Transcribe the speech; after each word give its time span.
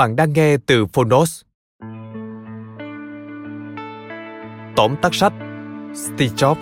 Bạn 0.00 0.16
đang 0.16 0.32
nghe 0.32 0.56
từ 0.66 0.86
Phonos. 0.86 1.42
Tóm 4.76 4.96
tắt 5.02 5.14
sách 5.14 5.32
Steve 5.94 6.36
Jobs, 6.36 6.56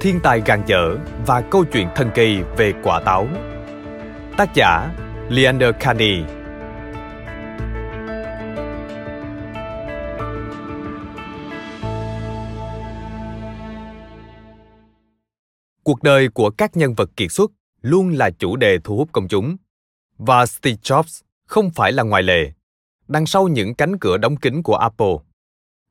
thiên 0.00 0.20
tài 0.22 0.42
gàn 0.46 0.62
dở 0.66 0.96
và 1.26 1.40
câu 1.50 1.64
chuyện 1.72 1.88
thần 1.96 2.10
kỳ 2.14 2.42
về 2.56 2.72
quả 2.82 3.00
táo. 3.04 3.28
Tác 4.36 4.54
giả 4.54 4.94
Leander 5.30 5.74
Carney 5.80 6.22
Cuộc 15.84 16.02
đời 16.02 16.28
của 16.28 16.50
các 16.50 16.76
nhân 16.76 16.94
vật 16.94 17.10
kiệt 17.16 17.32
xuất 17.32 17.50
luôn 17.82 18.12
là 18.12 18.30
chủ 18.30 18.56
đề 18.56 18.78
thu 18.84 18.96
hút 18.96 19.08
công 19.12 19.28
chúng. 19.28 19.56
Và 20.18 20.46
Steve 20.46 20.76
Jobs 20.82 21.22
không 21.46 21.70
phải 21.70 21.92
là 21.92 22.02
ngoại 22.02 22.22
lệ. 22.22 22.52
Đằng 23.08 23.26
sau 23.26 23.48
những 23.48 23.74
cánh 23.74 23.98
cửa 23.98 24.16
đóng 24.16 24.36
kín 24.36 24.62
của 24.62 24.76
Apple, 24.76 25.14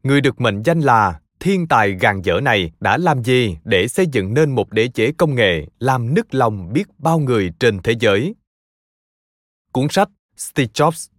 người 0.04 0.22
được 0.22 0.42
mệnh 0.42 0.62
danh 0.64 0.80
là 0.80 1.20
thiên 1.40 1.68
tài 1.68 1.92
gàn 1.92 2.22
dở 2.22 2.40
này 2.44 2.72
đã 2.80 2.98
làm 2.98 3.24
gì 3.24 3.58
để 3.64 3.88
xây 3.88 4.08
dựng 4.12 4.34
nên 4.34 4.56
một 4.56 4.72
đế 4.72 4.88
chế 4.88 5.12
công 5.12 5.36
nghệ 5.36 5.68
làm 5.80 6.14
nức 6.14 6.34
lòng 6.34 6.74
biết 6.74 6.88
bao 6.98 7.20
người 7.20 7.52
trên 7.60 7.80
thế 7.84 7.94
giới? 8.00 8.36
Cuốn 9.72 9.88
sách 9.90 10.10
Steve 10.38 10.72
Jobs 10.74 11.10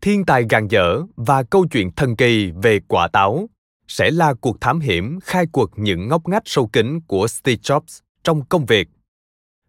Thiên 0.00 0.24
tài 0.24 0.44
gàn 0.50 0.68
dở 0.68 1.02
và 1.16 1.42
câu 1.42 1.66
chuyện 1.70 1.92
thần 1.92 2.16
kỳ 2.16 2.50
về 2.62 2.80
quả 2.88 3.08
táo 3.08 3.48
sẽ 3.88 4.10
là 4.10 4.34
cuộc 4.34 4.60
thám 4.60 4.80
hiểm 4.80 5.20
khai 5.20 5.46
cuộc 5.52 5.70
những 5.76 6.08
ngóc 6.08 6.28
ngách 6.28 6.42
sâu 6.44 6.66
kín 6.66 7.00
của 7.00 7.26
Steve 7.28 7.60
Jobs 7.62 8.00
trong 8.24 8.44
công 8.44 8.66
việc. 8.66 8.88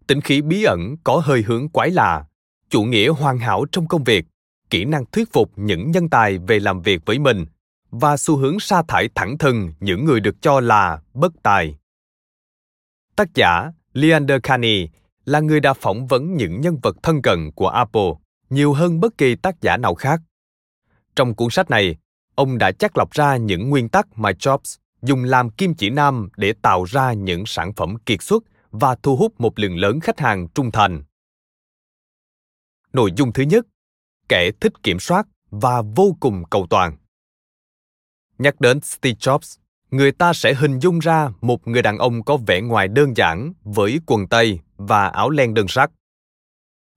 Tính 0.07 0.21
khí 0.21 0.41
bí 0.41 0.63
ẩn 0.63 0.95
có 1.03 1.21
hơi 1.25 1.41
hướng 1.41 1.69
quái 1.69 1.89
lạ 1.91 2.25
chủ 2.69 2.83
nghĩa 2.83 3.09
hoàn 3.09 3.39
hảo 3.39 3.65
trong 3.71 3.87
công 3.87 4.03
việc 4.03 4.25
kỹ 4.71 4.85
năng 4.85 5.05
thuyết 5.05 5.33
phục 5.33 5.51
những 5.55 5.91
nhân 5.91 6.09
tài 6.09 6.37
về 6.37 6.59
làm 6.59 6.81
việc 6.81 7.01
với 7.05 7.19
mình 7.19 7.45
và 7.91 8.17
xu 8.17 8.37
hướng 8.37 8.59
sa 8.59 8.83
thải 8.87 9.09
thẳng 9.15 9.37
thừng 9.37 9.73
những 9.79 10.05
người 10.05 10.19
được 10.19 10.41
cho 10.41 10.59
là 10.59 11.01
bất 11.13 11.31
tài. 11.43 11.75
Tác 13.15 13.33
giả 13.33 13.71
Leander 13.93 14.39
Carney 14.43 14.89
là 15.25 15.39
người 15.39 15.59
đã 15.59 15.73
phỏng 15.73 16.07
vấn 16.07 16.37
những 16.37 16.61
nhân 16.61 16.77
vật 16.83 16.95
thân 17.03 17.21
cận 17.21 17.51
của 17.55 17.67
Apple 17.67 18.11
nhiều 18.49 18.73
hơn 18.73 18.99
bất 18.99 19.17
kỳ 19.17 19.35
tác 19.35 19.61
giả 19.61 19.77
nào 19.77 19.95
khác. 19.95 20.21
Trong 21.15 21.35
cuốn 21.35 21.49
sách 21.49 21.69
này, 21.69 21.97
ông 22.35 22.57
đã 22.57 22.71
chắc 22.71 22.97
lọc 22.97 23.11
ra 23.11 23.37
những 23.37 23.69
nguyên 23.69 23.89
tắc 23.89 24.17
mà 24.17 24.31
Jobs 24.31 24.77
dùng 25.01 25.23
làm 25.23 25.49
kim 25.49 25.73
chỉ 25.73 25.89
nam 25.89 26.29
để 26.37 26.53
tạo 26.61 26.83
ra 26.83 27.13
những 27.13 27.43
sản 27.45 27.73
phẩm 27.73 27.95
kiệt 28.05 28.21
xuất 28.21 28.43
và 28.71 28.95
thu 29.03 29.15
hút 29.15 29.41
một 29.41 29.59
lượng 29.59 29.77
lớn 29.77 29.99
khách 29.99 30.19
hàng 30.19 30.47
trung 30.47 30.71
thành. 30.71 31.03
Nội 32.93 33.11
dung 33.15 33.33
thứ 33.33 33.43
nhất, 33.43 33.65
kẻ 34.31 34.51
thích 34.51 34.73
kiểm 34.83 34.99
soát 34.99 35.27
và 35.49 35.81
vô 35.95 36.15
cùng 36.19 36.43
cầu 36.49 36.67
toàn. 36.69 36.97
Nhắc 38.37 38.61
đến 38.61 38.79
Steve 38.81 39.15
Jobs, 39.19 39.59
người 39.91 40.11
ta 40.11 40.33
sẽ 40.33 40.53
hình 40.53 40.79
dung 40.79 40.99
ra 40.99 41.29
một 41.41 41.67
người 41.67 41.81
đàn 41.81 41.97
ông 41.97 42.23
có 42.23 42.37
vẻ 42.37 42.61
ngoài 42.61 42.87
đơn 42.87 43.17
giản 43.17 43.53
với 43.63 43.99
quần 44.05 44.27
tây 44.27 44.59
và 44.77 45.07
áo 45.07 45.29
len 45.29 45.53
đơn 45.53 45.67
sắc. 45.67 45.91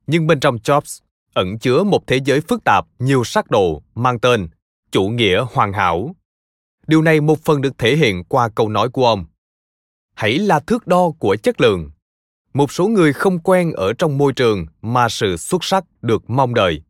Nhưng 0.07 0.27
bên 0.27 0.41
trong 0.41 0.57
Jobs 0.57 1.01
ẩn 1.35 1.59
chứa 1.59 1.83
một 1.83 2.07
thế 2.07 2.21
giới 2.25 2.41
phức 2.41 2.65
tạp 2.65 2.87
nhiều 2.99 3.25
sắc 3.25 3.51
độ 3.51 3.83
mang 3.95 4.21
tên 4.21 4.49
chủ 4.91 5.09
nghĩa 5.09 5.45
hoàn 5.53 5.73
hảo. 5.73 6.15
Điều 6.87 7.03
này 7.03 7.21
một 7.21 7.45
phần 7.45 7.61
được 7.61 7.79
thể 7.79 7.97
hiện 7.97 8.25
qua 8.25 8.49
câu 8.49 8.69
nói 8.69 8.89
của 8.89 9.07
ông. 9.07 9.25
Hãy 10.15 10.39
là 10.39 10.61
thước 10.61 10.87
đo 10.87 11.11
của 11.19 11.37
chất 11.37 11.61
lượng 11.61 11.91
một 12.55 12.73
số 12.73 12.89
người 12.89 13.13
không 13.13 13.39
quen 13.39 13.73
ở 13.73 13.93
trong 13.93 14.19
môi 14.19 14.33
trường 14.33 14.67
mà 14.83 15.09
sự 15.09 15.37
xuất 15.37 15.65
sắc 15.65 15.85
được 16.03 16.31
mong 16.31 16.55
đợi. 16.55 16.83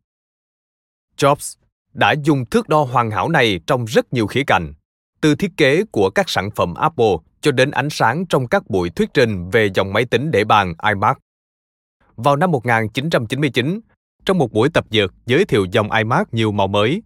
Jobs 1.17 1.55
đã 1.93 2.15
dùng 2.23 2.45
thước 2.45 2.69
đo 2.69 2.83
hoàn 2.83 3.11
hảo 3.11 3.29
này 3.29 3.59
trong 3.67 3.85
rất 3.85 4.13
nhiều 4.13 4.27
khía 4.27 4.43
cạnh, 4.47 4.73
từ 5.21 5.35
thiết 5.35 5.51
kế 5.57 5.83
của 5.91 6.09
các 6.09 6.29
sản 6.29 6.49
phẩm 6.51 6.73
Apple 6.73 7.15
cho 7.41 7.51
đến 7.51 7.71
ánh 7.71 7.89
sáng 7.89 8.25
trong 8.25 8.47
các 8.47 8.69
buổi 8.69 8.89
thuyết 8.89 9.09
trình 9.13 9.49
về 9.49 9.69
dòng 9.73 9.93
máy 9.93 10.05
tính 10.05 10.31
để 10.31 10.43
bàn 10.43 10.73
iMac. 10.87 11.19
Vào 12.15 12.35
năm 12.35 12.51
1999, 12.51 13.79
trong 14.25 14.37
một 14.37 14.51
buổi 14.51 14.69
tập 14.69 14.85
dượt 14.89 15.13
giới 15.25 15.45
thiệu 15.45 15.65
dòng 15.71 15.91
iMac 15.91 16.33
nhiều 16.33 16.51
màu 16.51 16.67
mới, 16.67 17.03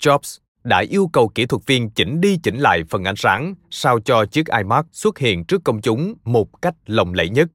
Jobs 0.00 0.38
đã 0.64 0.78
yêu 0.78 1.10
cầu 1.12 1.28
kỹ 1.28 1.46
thuật 1.46 1.66
viên 1.66 1.90
chỉnh 1.90 2.20
đi 2.20 2.38
chỉnh 2.42 2.58
lại 2.58 2.84
phần 2.90 3.04
ánh 3.04 3.16
sáng 3.16 3.54
sao 3.70 4.00
cho 4.00 4.26
chiếc 4.26 4.46
iMac 4.46 4.86
xuất 4.92 5.18
hiện 5.18 5.44
trước 5.44 5.64
công 5.64 5.80
chúng 5.80 6.14
một 6.24 6.62
cách 6.62 6.74
lộng 6.86 7.14
lẫy 7.14 7.28
nhất 7.28 7.48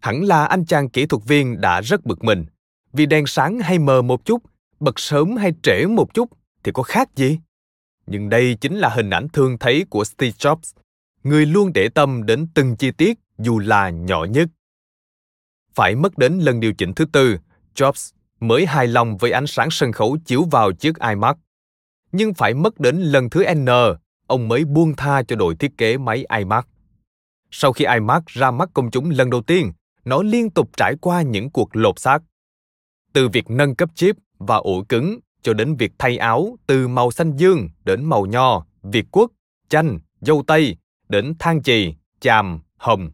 hẳn 0.00 0.24
là 0.24 0.44
anh 0.44 0.64
chàng 0.64 0.88
kỹ 0.88 1.06
thuật 1.06 1.22
viên 1.24 1.60
đã 1.60 1.80
rất 1.80 2.04
bực 2.04 2.24
mình 2.24 2.46
vì 2.92 3.06
đèn 3.06 3.26
sáng 3.26 3.58
hay 3.58 3.78
mờ 3.78 4.02
một 4.02 4.24
chút 4.24 4.42
bật 4.82 5.00
sớm 5.00 5.36
hay 5.36 5.52
trễ 5.62 5.86
một 5.86 6.14
chút 6.14 6.28
thì 6.62 6.72
có 6.74 6.82
khác 6.82 7.08
gì? 7.16 7.38
Nhưng 8.06 8.28
đây 8.28 8.56
chính 8.60 8.78
là 8.78 8.88
hình 8.88 9.10
ảnh 9.10 9.28
thường 9.28 9.58
thấy 9.58 9.84
của 9.90 10.04
steve 10.04 10.32
jobs, 10.38 10.74
người 11.22 11.46
luôn 11.46 11.72
để 11.72 11.88
tâm 11.88 12.26
đến 12.26 12.46
từng 12.54 12.76
chi 12.76 12.90
tiết 12.90 13.18
dù 13.38 13.58
là 13.58 13.90
nhỏ 13.90 14.24
nhất. 14.24 14.48
Phải 15.74 15.94
mất 15.94 16.18
đến 16.18 16.38
lần 16.38 16.60
điều 16.60 16.72
chỉnh 16.74 16.94
thứ 16.94 17.04
tư, 17.04 17.38
jobs 17.74 18.12
mới 18.40 18.66
hài 18.66 18.86
lòng 18.86 19.16
với 19.16 19.30
ánh 19.30 19.46
sáng 19.46 19.68
sân 19.70 19.92
khấu 19.92 20.18
chiếu 20.24 20.44
vào 20.50 20.72
chiếc 20.72 20.98
imac. 20.98 21.36
Nhưng 22.12 22.34
phải 22.34 22.54
mất 22.54 22.80
đến 22.80 22.96
lần 22.96 23.30
thứ 23.30 23.44
n, 23.54 23.66
ông 24.26 24.48
mới 24.48 24.64
buông 24.64 24.96
tha 24.96 25.22
cho 25.22 25.36
đội 25.36 25.54
thiết 25.54 25.78
kế 25.78 25.98
máy 25.98 26.24
imac. 26.38 26.68
Sau 27.50 27.72
khi 27.72 27.84
imac 27.84 28.26
ra 28.26 28.50
mắt 28.50 28.70
công 28.74 28.90
chúng 28.90 29.10
lần 29.10 29.30
đầu 29.30 29.42
tiên, 29.42 29.72
nó 30.04 30.22
liên 30.22 30.50
tục 30.50 30.70
trải 30.76 30.94
qua 31.00 31.22
những 31.22 31.50
cuộc 31.50 31.76
lột 31.76 31.98
xác. 31.98 32.18
Từ 33.12 33.28
việc 33.28 33.50
nâng 33.50 33.74
cấp 33.74 33.88
chip 33.94 34.16
và 34.46 34.56
ổ 34.56 34.84
cứng 34.88 35.18
cho 35.42 35.54
đến 35.54 35.76
việc 35.76 35.92
thay 35.98 36.18
áo 36.18 36.56
từ 36.66 36.88
màu 36.88 37.10
xanh 37.10 37.36
dương 37.36 37.68
đến 37.84 38.04
màu 38.04 38.26
nho, 38.26 38.66
việt 38.82 39.10
quất, 39.10 39.30
chanh, 39.68 39.98
dâu 40.20 40.44
tây 40.46 40.76
đến 41.08 41.34
than 41.38 41.62
chì, 41.62 41.94
chàm, 42.20 42.60
hồng. 42.76 43.10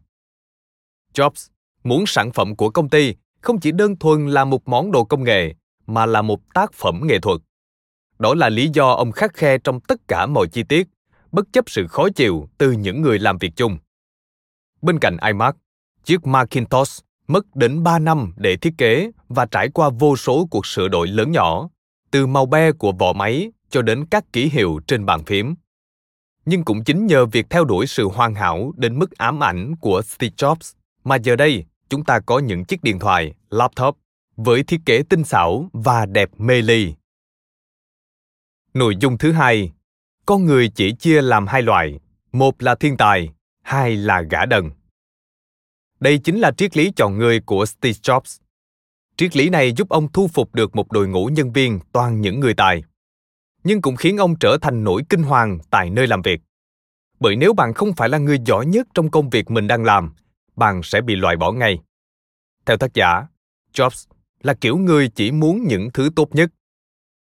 Jobs 1.13 1.49
muốn 1.83 2.03
sản 2.07 2.31
phẩm 2.31 2.55
của 2.55 2.69
công 2.69 2.89
ty 2.89 3.15
không 3.41 3.59
chỉ 3.59 3.71
đơn 3.71 3.95
thuần 3.95 4.27
là 4.27 4.45
một 4.45 4.67
món 4.67 4.91
đồ 4.91 5.03
công 5.03 5.23
nghệ 5.23 5.55
mà 5.87 6.05
là 6.05 6.21
một 6.21 6.39
tác 6.53 6.73
phẩm 6.73 7.01
nghệ 7.03 7.19
thuật. 7.19 7.41
Đó 8.19 8.33
là 8.33 8.49
lý 8.49 8.69
do 8.73 8.91
ông 8.91 9.11
khắc 9.11 9.33
khe 9.33 9.57
trong 9.57 9.79
tất 9.81 10.07
cả 10.07 10.25
mọi 10.25 10.47
chi 10.47 10.63
tiết, 10.63 10.87
bất 11.31 11.45
chấp 11.53 11.69
sự 11.69 11.87
khó 11.87 12.09
chịu 12.09 12.49
từ 12.57 12.71
những 12.71 13.01
người 13.01 13.19
làm 13.19 13.37
việc 13.37 13.51
chung. 13.55 13.77
Bên 14.81 14.99
cạnh 14.99 15.17
iMac, 15.25 15.55
Chiếc 16.03 16.27
Macintosh 16.27 17.03
mất 17.29 17.55
đến 17.55 17.83
3 17.83 17.99
năm 17.99 18.33
để 18.37 18.57
thiết 18.57 18.73
kế 18.77 19.11
và 19.27 19.45
trải 19.45 19.69
qua 19.69 19.89
vô 19.89 20.15
số 20.15 20.47
cuộc 20.51 20.65
sửa 20.65 20.87
đổi 20.87 21.07
lớn 21.07 21.31
nhỏ, 21.31 21.69
từ 22.11 22.27
màu 22.27 22.45
be 22.45 22.71
của 22.71 22.91
vỏ 22.91 23.13
máy 23.13 23.51
cho 23.69 23.81
đến 23.81 24.05
các 24.11 24.33
ký 24.33 24.49
hiệu 24.49 24.79
trên 24.87 25.05
bàn 25.05 25.23
phím. 25.25 25.55
Nhưng 26.45 26.63
cũng 26.63 26.83
chính 26.83 27.05
nhờ 27.05 27.25
việc 27.25 27.45
theo 27.49 27.65
đuổi 27.65 27.87
sự 27.87 28.07
hoàn 28.07 28.35
hảo 28.35 28.73
đến 28.75 28.99
mức 28.99 29.17
ám 29.17 29.43
ảnh 29.43 29.75
của 29.75 30.01
Steve 30.01 30.33
Jobs 30.37 30.73
mà 31.03 31.15
giờ 31.15 31.35
đây 31.35 31.65
chúng 31.89 32.03
ta 32.03 32.19
có 32.19 32.39
những 32.39 32.65
chiếc 32.65 32.83
điện 32.83 32.99
thoại, 32.99 33.33
laptop 33.49 33.97
với 34.37 34.63
thiết 34.63 34.81
kế 34.85 35.03
tinh 35.09 35.23
xảo 35.23 35.69
và 35.73 36.05
đẹp 36.05 36.29
mê 36.37 36.61
ly. 36.61 36.93
Nội 38.73 38.95
dung 38.99 39.17
thứ 39.17 39.31
hai, 39.31 39.71
con 40.25 40.45
người 40.45 40.69
chỉ 40.75 40.91
chia 40.91 41.21
làm 41.21 41.47
hai 41.47 41.61
loại, 41.61 41.99
một 42.31 42.61
là 42.63 42.75
thiên 42.75 42.97
tài, 42.97 43.29
hai 43.61 43.95
là 43.95 44.21
gã 44.21 44.45
đần. 44.45 44.69
Đây 45.99 46.17
chính 46.17 46.39
là 46.39 46.51
triết 46.51 46.77
lý 46.77 46.91
chọn 46.95 47.17
người 47.17 47.39
của 47.39 47.65
Steve 47.65 47.99
Jobs. 48.01 48.39
Triết 49.17 49.35
lý 49.35 49.49
này 49.49 49.71
giúp 49.71 49.89
ông 49.89 50.11
thu 50.11 50.27
phục 50.27 50.55
được 50.55 50.75
một 50.75 50.91
đội 50.91 51.07
ngũ 51.07 51.25
nhân 51.25 51.53
viên 51.53 51.79
toàn 51.91 52.21
những 52.21 52.39
người 52.39 52.53
tài, 52.53 52.83
nhưng 53.63 53.81
cũng 53.81 53.95
khiến 53.95 54.17
ông 54.17 54.35
trở 54.39 54.57
thành 54.61 54.83
nỗi 54.83 55.03
kinh 55.09 55.23
hoàng 55.23 55.59
tại 55.69 55.89
nơi 55.89 56.07
làm 56.07 56.21
việc. 56.21 56.41
Bởi 57.19 57.35
nếu 57.35 57.53
bạn 57.53 57.73
không 57.73 57.93
phải 57.93 58.09
là 58.09 58.17
người 58.17 58.37
giỏi 58.45 58.65
nhất 58.65 58.87
trong 58.93 59.11
công 59.11 59.29
việc 59.29 59.51
mình 59.51 59.67
đang 59.67 59.83
làm, 59.83 60.13
bạn 60.55 60.81
sẽ 60.83 61.01
bị 61.01 61.15
loại 61.15 61.35
bỏ 61.37 61.51
ngay. 61.51 61.79
Theo 62.65 62.77
tác 62.77 62.93
giả, 62.93 63.27
Jobs 63.73 64.07
là 64.43 64.53
kiểu 64.53 64.77
người 64.77 65.09
chỉ 65.09 65.31
muốn 65.31 65.63
những 65.67 65.89
thứ 65.93 66.09
tốt 66.15 66.35
nhất. 66.35 66.49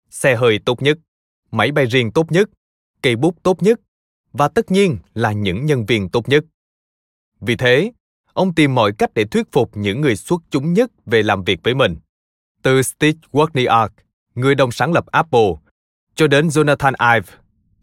Xe 0.09 0.35
hơi 0.35 0.59
tốt 0.65 0.81
nhất, 0.81 0.97
máy 1.51 1.71
bay 1.71 1.85
riêng 1.85 2.11
tốt 2.11 2.31
nhất, 2.31 2.49
cây 3.01 3.15
bút 3.15 3.43
tốt 3.43 3.63
nhất 3.63 3.79
và 4.31 4.47
tất 4.47 4.71
nhiên 4.71 4.97
là 5.13 5.31
những 5.31 5.65
nhân 5.65 5.85
viên 5.85 6.09
tốt 6.09 6.29
nhất. 6.29 6.43
Vì 7.39 7.55
thế, 7.55 7.91
ông 8.33 8.55
tìm 8.55 8.75
mọi 8.75 8.91
cách 8.97 9.13
để 9.13 9.25
thuyết 9.25 9.51
phục 9.51 9.77
những 9.77 10.01
người 10.01 10.15
xuất 10.15 10.41
chúng 10.49 10.73
nhất 10.73 10.91
về 11.05 11.23
làm 11.23 11.43
việc 11.43 11.59
với 11.63 11.75
mình. 11.75 11.97
Từ 12.61 12.81
Steve 12.81 13.19
Wozniak, 13.31 13.89
người 14.35 14.55
đồng 14.55 14.71
sáng 14.71 14.93
lập 14.93 15.05
Apple, 15.05 15.49
cho 16.15 16.27
đến 16.27 16.47
Jonathan 16.47 17.13
Ive, 17.13 17.33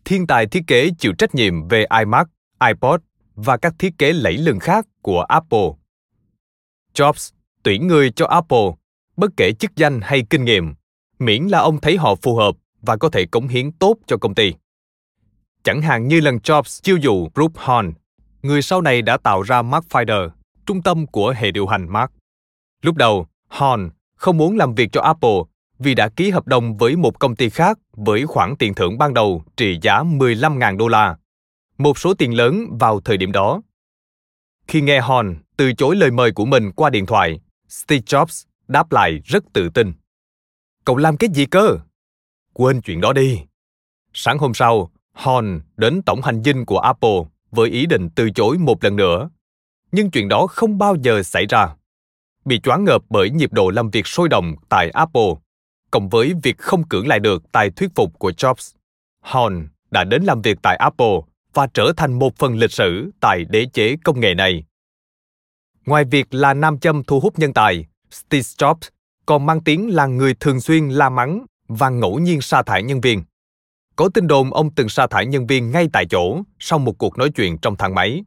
thiên 0.05 0.27
tài 0.27 0.47
thiết 0.47 0.63
kế 0.67 0.91
chịu 0.99 1.13
trách 1.19 1.35
nhiệm 1.35 1.69
về 1.69 1.87
iMac, 1.99 2.29
iPod 2.69 3.01
và 3.35 3.57
các 3.57 3.75
thiết 3.79 3.99
kế 3.99 4.13
lẫy 4.13 4.37
lừng 4.37 4.59
khác 4.59 4.87
của 5.03 5.23
Apple. 5.23 5.69
Jobs 6.95 7.31
tuyển 7.63 7.87
người 7.87 8.11
cho 8.11 8.27
Apple, 8.27 8.71
bất 9.17 9.31
kể 9.37 9.53
chức 9.53 9.77
danh 9.77 10.01
hay 10.03 10.23
kinh 10.31 10.45
nghiệm, 10.45 10.75
miễn 11.19 11.45
là 11.45 11.59
ông 11.59 11.81
thấy 11.81 11.97
họ 11.97 12.15
phù 12.15 12.37
hợp 12.37 12.57
và 12.83 12.97
có 12.97 13.09
thể 13.09 13.27
cống 13.27 13.49
hiến 13.49 13.73
tốt 13.73 13.97
cho 14.07 14.17
công 14.17 14.35
ty. 14.35 14.55
Chẳng 15.63 15.83
hạn 15.83 16.09
như 16.09 16.21
lần 16.21 16.37
Jobs 16.37 16.81
chiêu 16.83 16.97
dụ 16.97 17.29
Brooke 17.29 17.63
Horn, 17.65 17.93
người 18.43 18.63
sau 18.63 18.81
này 18.81 19.03
đã 19.03 19.17
tạo 19.17 19.43
ra 19.43 19.63
Mac 19.63 19.85
Finder, 19.91 20.31
trung 20.71 20.83
tâm 20.83 21.07
của 21.07 21.35
hệ 21.37 21.51
điều 21.51 21.67
hành 21.67 21.93
Mac. 21.93 22.13
Lúc 22.83 22.97
đầu, 22.97 23.27
Horn 23.49 23.91
không 24.15 24.37
muốn 24.37 24.57
làm 24.57 24.75
việc 24.75 24.89
cho 24.93 25.01
Apple 25.01 25.39
vì 25.79 25.95
đã 25.95 26.09
ký 26.09 26.31
hợp 26.31 26.47
đồng 26.47 26.77
với 26.77 26.97
một 26.97 27.19
công 27.19 27.37
ty 27.37 27.51
khác 27.51 27.79
với 27.93 28.27
khoản 28.27 28.57
tiền 28.57 28.75
thưởng 28.75 28.99
ban 28.99 29.15
đầu 29.15 29.45
trị 29.57 29.79
giá 29.83 30.03
15.000 30.03 30.77
đô 30.77 30.89
la, 30.89 31.17
một 31.79 31.99
số 31.99 32.15
tiền 32.15 32.37
lớn 32.37 32.65
vào 32.81 33.01
thời 33.01 33.17
điểm 33.17 33.33
đó. 33.33 33.63
Khi 34.69 34.81
nghe 34.81 35.01
Horn 35.01 35.35
từ 35.57 35.73
chối 35.73 35.97
lời 35.97 36.11
mời 36.11 36.33
của 36.33 36.45
mình 36.45 36.73
qua 36.73 36.91
điện 36.91 37.07
thoại, 37.07 37.41
Steve 37.69 38.03
Jobs 38.07 38.47
đáp 38.69 38.93
lại 38.93 39.21
rất 39.25 39.45
tự 39.53 39.69
tin. 39.69 39.93
Cậu 40.85 40.97
làm 40.97 41.17
cái 41.17 41.31
gì 41.35 41.47
cơ? 41.47 41.79
Quên 42.53 42.81
chuyện 42.81 43.01
đó 43.01 43.13
đi. 43.13 43.41
Sáng 44.13 44.39
hôm 44.39 44.55
sau, 44.55 44.91
Horn 45.13 45.61
đến 45.77 46.03
tổng 46.07 46.23
hành 46.23 46.43
dinh 46.43 46.67
của 46.67 46.79
Apple 46.79 47.21
với 47.51 47.71
ý 47.71 47.87
định 47.87 48.09
từ 48.15 48.31
chối 48.31 48.59
một 48.59 48.85
lần 48.85 48.97
nữa. 48.97 49.31
Nhưng 49.93 50.11
chuyện 50.11 50.29
đó 50.29 50.47
không 50.47 50.79
bao 50.79 50.97
giờ 51.03 51.23
xảy 51.23 51.47
ra. 51.47 51.75
Bị 52.45 52.61
choáng 52.61 52.85
ngợp 52.85 53.03
bởi 53.11 53.31
nhịp 53.31 53.53
độ 53.53 53.71
làm 53.71 53.91
việc 53.91 54.07
sôi 54.07 54.29
động 54.29 54.55
tại 54.69 54.91
Apple, 54.91 55.33
cộng 55.91 56.09
với 56.09 56.35
việc 56.43 56.59
không 56.59 56.89
cưỡng 56.89 57.09
lại 57.09 57.21
được 57.21 57.53
tài 57.53 57.71
thuyết 57.71 57.91
phục 57.95 58.19
của 58.19 58.31
Jobs, 58.31 58.75
Horn 59.21 59.69
đã 59.91 60.05
đến 60.05 60.25
làm 60.25 60.43
việc 60.43 60.59
tại 60.63 60.77
Apple 60.77 61.21
và 61.55 61.67
trở 61.75 61.93
thành 61.97 62.19
một 62.19 62.37
phần 62.37 62.57
lịch 62.57 62.73
sử 62.73 63.11
tại 63.21 63.45
đế 63.51 63.67
chế 63.73 63.97
công 64.05 64.21
nghệ 64.21 64.35
này. 64.35 64.65
Ngoài 65.87 66.05
việc 66.05 66.35
là 66.35 66.55
nam 66.55 66.79
châm 66.79 67.05
thu 67.05 67.21
hút 67.21 67.39
nhân 67.39 67.53
tài, 67.53 67.87
Steve 68.11 68.43
Jobs 68.43 68.91
còn 69.27 69.47
mang 69.47 69.61
tiếng 69.65 69.95
là 69.95 70.07
người 70.07 70.35
thường 70.35 70.61
xuyên 70.61 70.89
la 70.89 71.11
mắng 71.11 71.47
và 71.69 71.89
ngẫu 71.89 72.19
nhiên 72.19 72.41
sa 72.41 72.63
thải 72.63 72.83
nhân 72.83 73.01
viên. 73.01 73.23
Có 73.97 74.09
tin 74.15 74.27
đồn 74.27 74.55
ông 74.55 74.75
từng 74.75 74.89
sa 74.89 75.07
thải 75.07 75.27
nhân 75.27 75.47
viên 75.47 75.71
ngay 75.71 75.89
tại 75.93 76.07
chỗ 76.11 76.43
sau 76.59 76.79
một 76.79 76.99
cuộc 76.99 77.19
nói 77.19 77.31
chuyện 77.35 77.59
trong 77.59 77.77
thang 77.77 77.95
máy. 77.95 78.25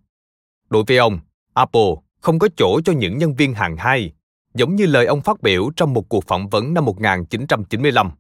Đối 0.70 0.84
với 0.88 0.98
ông, 0.98 1.20
Apple 1.54 1.96
không 2.22 2.40
có 2.40 2.48
chỗ 2.58 2.82
cho 2.86 2.94
những 2.94 3.18
nhân 3.18 3.36
viên 3.36 3.54
hàng 3.54 3.78
hai, 3.78 4.14
giống 4.54 4.76
như 4.76 4.86
lời 4.86 5.06
ông 5.06 5.22
phát 5.22 5.42
biểu 5.42 5.72
trong 5.76 5.94
một 5.94 6.10
cuộc 6.10 6.24
phỏng 6.28 6.50
vấn 6.50 6.74
năm 6.74 6.86
1995. 6.86 8.12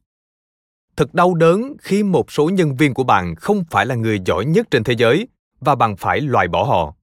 Thật 0.95 1.13
đau 1.13 1.33
đớn 1.33 1.73
khi 1.81 2.03
một 2.03 2.31
số 2.31 2.49
nhân 2.49 2.75
viên 2.75 2.93
của 2.93 3.03
bạn 3.03 3.35
không 3.35 3.63
phải 3.71 3.85
là 3.85 3.95
người 3.95 4.19
giỏi 4.25 4.45
nhất 4.45 4.67
trên 4.71 4.83
thế 4.83 4.93
giới 4.97 5.27
và 5.59 5.75
bạn 5.75 5.95
phải 5.97 6.21
loại 6.21 6.47
bỏ 6.47 6.63
họ. 6.63 6.95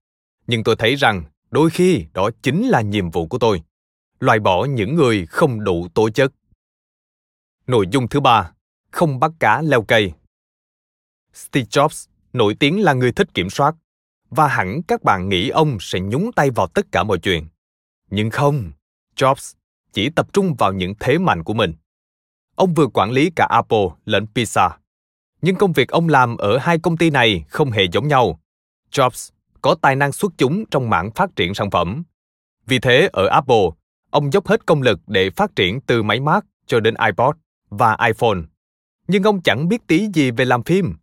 Nhưng 0.47 0.65
tôi 0.65 0.77
thấy 0.77 0.95
rằng 0.95 1.23
đôi 1.51 1.71
khi 1.71 2.07
đó 2.13 2.31
chính 2.43 2.69
là 2.69 2.81
nhiệm 2.81 3.11
vụ 3.11 3.27
của 3.27 3.39
tôi. 3.39 3.63
Loại 4.21 4.39
bỏ 4.39 4.65
những 4.65 4.95
người 4.95 5.27
không 5.27 5.65
đủ 5.65 5.89
tố 5.95 6.11
chất. 6.11 6.33
Nội 7.67 7.87
dung 7.91 8.09
thứ 8.09 8.21
ba, 8.21 8.53
không 8.91 9.21
bắt 9.21 9.33
cá 9.39 9.63
leo 9.63 9.83
cây. 9.83 10.13
Steve 11.35 11.67
Jobs 11.71 12.09
nổi 12.33 12.55
tiếng 12.55 12.83
là 12.83 12.93
người 12.93 13.13
thích 13.13 13.35
kiểm 13.35 13.51
soát 13.51 13.75
và 14.31 14.49
hẳn 14.49 14.83
các 14.83 15.03
bạn 15.03 15.29
nghĩ 15.29 15.49
ông 15.49 15.77
sẽ 15.81 16.01
nhúng 16.01 16.33
tay 16.33 16.51
vào 16.51 16.67
tất 16.67 16.87
cả 16.93 17.03
mọi 17.03 17.19
chuyện. 17.19 17.47
Nhưng 18.11 18.31
không, 18.31 18.73
Jobs 19.17 19.55
chỉ 19.93 20.11
tập 20.11 20.33
trung 20.33 20.55
vào 20.55 20.73
những 20.73 20.95
thế 21.01 21.19
mạnh 21.19 21.45
của 21.45 21.55
mình. 21.55 21.75
Ông 22.57 22.75
vừa 22.75 22.87
quản 22.87 23.11
lý 23.11 23.31
cả 23.37 23.47
Apple 23.51 23.87
lẫn 24.05 24.27
Pixar. 24.35 24.73
Nhưng 25.43 25.57
công 25.57 25.73
việc 25.73 25.89
ông 25.89 26.09
làm 26.09 26.37
ở 26.37 26.59
hai 26.59 26.79
công 26.79 26.97
ty 26.97 27.11
này 27.11 27.45
không 27.49 27.71
hề 27.71 27.83
giống 27.93 28.09
nhau. 28.09 28.41
Jobs 28.93 29.31
có 29.63 29.75
tài 29.83 29.97
năng 29.97 30.13
xuất 30.13 30.33
chúng 30.39 30.65
trong 30.71 30.91
mảng 30.91 31.11
phát 31.11 31.37
triển 31.37 31.55
sản 31.55 31.71
phẩm. 31.71 32.03
Vì 32.67 32.79
thế, 32.79 33.09
ở 33.13 33.27
Apple, 33.27 33.65
ông 34.11 34.33
dốc 34.33 34.47
hết 34.47 34.67
công 34.67 34.83
lực 34.83 35.01
để 35.07 35.31
phát 35.31 35.57
triển 35.57 35.81
từ 35.81 36.03
máy 36.03 36.21
Mac 36.21 36.45
cho 36.67 36.81
đến 36.81 36.95
iPod 37.07 37.37
và 37.71 37.97
iPhone. 38.07 38.39
Nhưng 39.09 39.23
ông 39.23 39.43
chẳng 39.43 39.69
biết 39.69 39.87
tí 39.87 40.09
gì 40.15 40.31
về 40.31 40.45
làm 40.45 40.63
phim. 40.63 40.95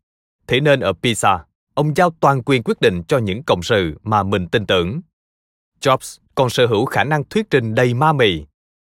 Thế 0.47 0.59
nên 0.59 0.79
ở 0.79 0.93
Pixar, 0.93 1.39
ông 1.77 1.95
giao 1.95 2.09
toàn 2.19 2.43
quyền 2.45 2.63
quyết 2.63 2.81
định 2.81 3.03
cho 3.07 3.17
những 3.17 3.43
cộng 3.43 3.63
sự 3.63 3.97
mà 4.03 4.23
mình 4.23 4.47
tin 4.47 4.65
tưởng. 4.65 5.01
Jobs 5.81 6.17
còn 6.35 6.49
sở 6.49 6.65
hữu 6.65 6.85
khả 6.85 7.03
năng 7.03 7.23
thuyết 7.23 7.49
trình 7.49 7.75
đầy 7.75 7.93
ma 7.93 8.13
mị. 8.13 8.45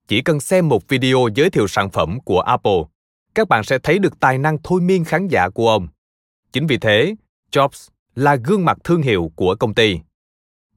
Chỉ 0.07 0.21
cần 0.21 0.39
xem 0.39 0.69
một 0.69 0.87
video 0.87 1.27
giới 1.35 1.49
thiệu 1.49 1.67
sản 1.67 1.89
phẩm 1.89 2.19
của 2.21 2.39
Apple, 2.39 2.81
các 3.35 3.47
bạn 3.47 3.63
sẽ 3.63 3.79
thấy 3.79 3.99
được 3.99 4.19
tài 4.19 4.37
năng 4.37 4.57
thôi 4.63 4.81
miên 4.81 5.03
khán 5.03 5.27
giả 5.27 5.49
của 5.49 5.69
ông. 5.69 5.87
Chính 6.51 6.67
vì 6.67 6.77
thế, 6.77 7.15
Jobs 7.51 7.89
là 8.15 8.35
gương 8.35 8.65
mặt 8.65 8.77
thương 8.83 9.01
hiệu 9.01 9.31
của 9.35 9.55
công 9.55 9.73
ty. 9.73 9.99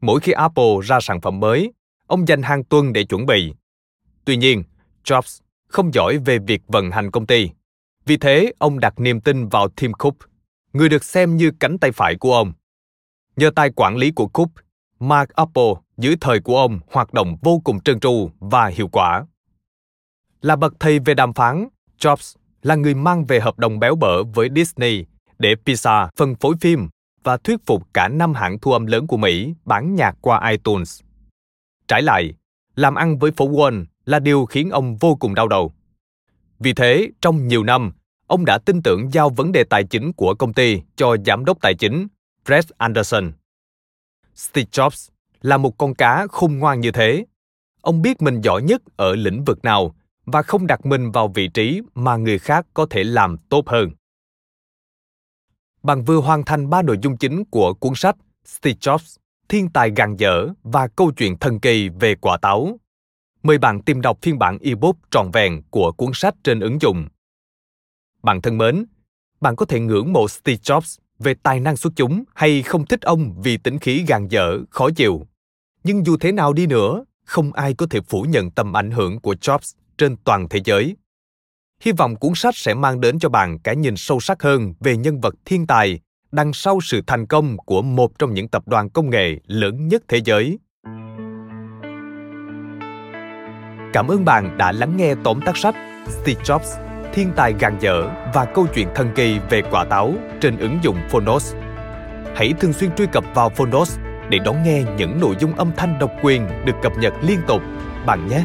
Mỗi 0.00 0.20
khi 0.20 0.32
Apple 0.32 0.74
ra 0.82 1.00
sản 1.00 1.20
phẩm 1.20 1.40
mới, 1.40 1.72
ông 2.06 2.28
dành 2.28 2.42
hàng 2.42 2.64
tuần 2.64 2.92
để 2.92 3.04
chuẩn 3.04 3.26
bị. 3.26 3.54
Tuy 4.24 4.36
nhiên, 4.36 4.62
Jobs 5.04 5.40
không 5.68 5.94
giỏi 5.94 6.18
về 6.18 6.38
việc 6.38 6.62
vận 6.68 6.90
hành 6.90 7.10
công 7.10 7.26
ty. 7.26 7.50
Vì 8.06 8.16
thế, 8.16 8.52
ông 8.58 8.80
đặt 8.80 9.00
niềm 9.00 9.20
tin 9.20 9.48
vào 9.48 9.68
Tim 9.68 9.92
Cook, 9.92 10.16
người 10.72 10.88
được 10.88 11.04
xem 11.04 11.36
như 11.36 11.50
cánh 11.60 11.78
tay 11.78 11.92
phải 11.92 12.16
của 12.16 12.34
ông. 12.34 12.52
Nhờ 13.36 13.50
tài 13.56 13.70
quản 13.76 13.96
lý 13.96 14.10
của 14.10 14.26
Cook, 14.26 14.50
Mark 14.98 15.30
Apple 15.30 15.72
dưới 15.96 16.16
thời 16.20 16.40
của 16.40 16.56
ông 16.56 16.80
hoạt 16.90 17.14
động 17.14 17.36
vô 17.42 17.60
cùng 17.64 17.80
trơn 17.80 18.00
tru 18.00 18.30
và 18.40 18.66
hiệu 18.66 18.88
quả. 18.88 19.26
Là 20.40 20.56
bậc 20.56 20.74
thầy 20.80 20.98
về 20.98 21.14
đàm 21.14 21.32
phán, 21.32 21.68
Jobs 21.98 22.36
là 22.62 22.74
người 22.74 22.94
mang 22.94 23.24
về 23.24 23.40
hợp 23.40 23.58
đồng 23.58 23.78
béo 23.78 23.96
bở 23.96 24.24
với 24.24 24.48
Disney 24.56 25.04
để 25.38 25.54
Pixar 25.66 26.08
phân 26.16 26.34
phối 26.34 26.54
phim 26.60 26.88
và 27.24 27.36
thuyết 27.36 27.66
phục 27.66 27.94
cả 27.94 28.08
năm 28.08 28.34
hãng 28.34 28.58
thu 28.58 28.72
âm 28.72 28.86
lớn 28.86 29.06
của 29.06 29.16
Mỹ 29.16 29.54
bán 29.64 29.94
nhạc 29.94 30.16
qua 30.20 30.50
iTunes. 30.50 31.00
Trái 31.88 32.02
lại, 32.02 32.34
làm 32.76 32.94
ăn 32.94 33.18
với 33.18 33.30
phố 33.30 33.48
Wall 33.48 33.84
là 34.04 34.18
điều 34.18 34.46
khiến 34.46 34.70
ông 34.70 34.96
vô 34.96 35.16
cùng 35.20 35.34
đau 35.34 35.48
đầu. 35.48 35.72
Vì 36.58 36.72
thế, 36.72 37.10
trong 37.20 37.48
nhiều 37.48 37.64
năm, 37.64 37.92
ông 38.32 38.44
đã 38.44 38.58
tin 38.58 38.82
tưởng 38.82 39.12
giao 39.12 39.30
vấn 39.30 39.52
đề 39.52 39.64
tài 39.64 39.84
chính 39.84 40.12
của 40.12 40.34
công 40.34 40.52
ty 40.52 40.80
cho 40.96 41.16
giám 41.26 41.44
đốc 41.44 41.60
tài 41.60 41.74
chính 41.74 42.06
Fred 42.46 42.62
Anderson. 42.78 43.32
Steve 44.34 44.68
Jobs 44.72 45.10
là 45.42 45.56
một 45.56 45.78
con 45.78 45.94
cá 45.94 46.26
khôn 46.26 46.58
ngoan 46.58 46.80
như 46.80 46.90
thế. 46.90 47.24
Ông 47.80 48.02
biết 48.02 48.22
mình 48.22 48.40
giỏi 48.40 48.62
nhất 48.62 48.82
ở 48.96 49.14
lĩnh 49.14 49.44
vực 49.44 49.64
nào 49.64 49.94
và 50.26 50.42
không 50.42 50.66
đặt 50.66 50.86
mình 50.86 51.10
vào 51.10 51.28
vị 51.28 51.48
trí 51.48 51.80
mà 51.94 52.16
người 52.16 52.38
khác 52.38 52.66
có 52.74 52.86
thể 52.90 53.04
làm 53.04 53.36
tốt 53.38 53.68
hơn. 53.68 53.90
Bạn 55.82 56.04
vừa 56.04 56.20
hoàn 56.20 56.44
thành 56.44 56.70
ba 56.70 56.82
nội 56.82 56.98
dung 57.02 57.16
chính 57.16 57.44
của 57.44 57.74
cuốn 57.74 57.92
sách 57.94 58.16
Steve 58.44 58.76
Jobs, 58.80 59.16
thiên 59.48 59.68
tài 59.68 59.90
gàn 59.96 60.16
dở 60.16 60.48
và 60.62 60.88
câu 60.88 61.12
chuyện 61.12 61.38
thần 61.38 61.60
kỳ 61.60 61.88
về 61.88 62.14
quả 62.14 62.36
táo. 62.36 62.78
Mời 63.42 63.58
bạn 63.58 63.82
tìm 63.82 64.00
đọc 64.00 64.18
phiên 64.22 64.38
bản 64.38 64.58
ebook 64.60 64.96
trọn 65.10 65.30
vẹn 65.32 65.62
của 65.70 65.92
cuốn 65.92 66.10
sách 66.14 66.34
trên 66.44 66.60
ứng 66.60 66.80
dụng. 66.80 67.08
Bạn 68.22 68.42
thân 68.42 68.58
mến, 68.58 68.84
bạn 69.40 69.56
có 69.56 69.66
thể 69.66 69.80
ngưỡng 69.80 70.12
mộ 70.12 70.28
Steve 70.28 70.58
Jobs 70.62 70.98
về 71.18 71.34
tài 71.42 71.60
năng 71.60 71.76
xuất 71.76 71.92
chúng 71.96 72.24
hay 72.34 72.62
không 72.62 72.86
thích 72.86 73.02
ông 73.02 73.42
vì 73.42 73.56
tính 73.56 73.78
khí 73.78 74.04
gàn 74.08 74.28
dở, 74.28 74.58
khó 74.70 74.90
chịu. 74.90 75.26
Nhưng 75.84 76.06
dù 76.06 76.16
thế 76.20 76.32
nào 76.32 76.52
đi 76.52 76.66
nữa, 76.66 77.04
không 77.24 77.52
ai 77.52 77.74
có 77.74 77.86
thể 77.90 78.00
phủ 78.08 78.22
nhận 78.22 78.50
tầm 78.50 78.76
ảnh 78.76 78.90
hưởng 78.90 79.20
của 79.20 79.34
Jobs 79.40 79.74
trên 79.98 80.16
toàn 80.24 80.48
thế 80.48 80.60
giới. 80.64 80.96
Hy 81.80 81.92
vọng 81.92 82.16
cuốn 82.16 82.32
sách 82.34 82.56
sẽ 82.56 82.74
mang 82.74 83.00
đến 83.00 83.18
cho 83.18 83.28
bạn 83.28 83.58
cái 83.58 83.76
nhìn 83.76 83.96
sâu 83.96 84.20
sắc 84.20 84.42
hơn 84.42 84.74
về 84.80 84.96
nhân 84.96 85.20
vật 85.20 85.34
thiên 85.44 85.66
tài 85.66 86.00
đằng 86.32 86.52
sau 86.52 86.80
sự 86.82 87.02
thành 87.06 87.26
công 87.26 87.56
của 87.56 87.82
một 87.82 88.18
trong 88.18 88.34
những 88.34 88.48
tập 88.48 88.68
đoàn 88.68 88.90
công 88.90 89.10
nghệ 89.10 89.38
lớn 89.46 89.88
nhất 89.88 90.02
thế 90.08 90.20
giới. 90.24 90.58
Cảm 93.92 94.08
ơn 94.08 94.24
bạn 94.24 94.58
đã 94.58 94.72
lắng 94.72 94.96
nghe 94.96 95.14
tóm 95.24 95.40
tắt 95.46 95.56
sách 95.56 95.74
Steve 96.08 96.42
Jobs, 96.42 96.91
thiên 97.12 97.32
tài 97.36 97.54
gàn 97.58 97.78
dở 97.80 98.08
và 98.34 98.44
câu 98.44 98.66
chuyện 98.74 98.88
thần 98.94 99.10
kỳ 99.14 99.38
về 99.50 99.62
quả 99.70 99.84
táo 99.84 100.14
trên 100.40 100.58
ứng 100.58 100.78
dụng 100.82 100.96
Phonos. 101.10 101.54
Hãy 102.34 102.54
thường 102.60 102.72
xuyên 102.72 102.90
truy 102.94 103.06
cập 103.06 103.24
vào 103.34 103.48
Phonos 103.48 103.98
để 104.28 104.38
đón 104.44 104.62
nghe 104.62 104.82
những 104.96 105.20
nội 105.20 105.34
dung 105.38 105.56
âm 105.56 105.70
thanh 105.76 105.98
độc 105.98 106.10
quyền 106.22 106.48
được 106.64 106.76
cập 106.82 106.92
nhật 106.98 107.12
liên 107.22 107.40
tục 107.46 107.62
bạn 108.06 108.26
nhé. 108.26 108.44